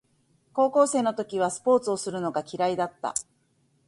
[0.53, 3.13] 高校生の時はスポーツをするのが嫌いだった